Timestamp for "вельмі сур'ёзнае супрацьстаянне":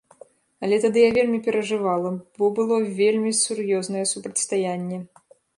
3.03-4.97